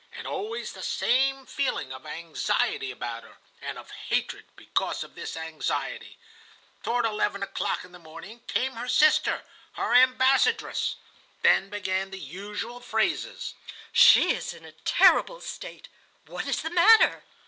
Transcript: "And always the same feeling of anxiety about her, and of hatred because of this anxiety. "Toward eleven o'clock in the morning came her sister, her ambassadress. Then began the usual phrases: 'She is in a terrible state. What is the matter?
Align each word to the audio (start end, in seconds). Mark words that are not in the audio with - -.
"And 0.17 0.25
always 0.25 0.73
the 0.73 0.81
same 0.81 1.45
feeling 1.45 1.93
of 1.93 2.07
anxiety 2.07 2.89
about 2.89 3.21
her, 3.21 3.37
and 3.61 3.77
of 3.77 3.91
hatred 3.91 4.45
because 4.55 5.03
of 5.03 5.13
this 5.13 5.37
anxiety. 5.37 6.17
"Toward 6.81 7.05
eleven 7.05 7.43
o'clock 7.43 7.83
in 7.85 7.91
the 7.91 7.99
morning 7.99 8.39
came 8.47 8.73
her 8.77 8.87
sister, 8.87 9.43
her 9.73 9.93
ambassadress. 9.93 10.95
Then 11.43 11.69
began 11.69 12.09
the 12.09 12.17
usual 12.17 12.79
phrases: 12.79 13.53
'She 13.93 14.33
is 14.33 14.55
in 14.55 14.65
a 14.65 14.71
terrible 14.71 15.39
state. 15.39 15.87
What 16.25 16.47
is 16.47 16.63
the 16.63 16.71
matter? 16.71 17.21